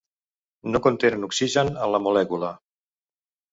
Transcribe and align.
No 0.75 0.81
contenen 0.85 1.27
oxigen 1.29 1.71
en 1.85 1.93
la 1.97 2.01
molècula. 2.07 2.53